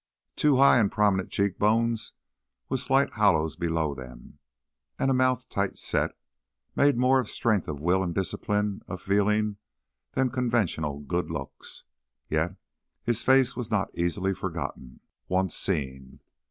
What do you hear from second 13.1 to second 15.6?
was a face not easily forgotten, once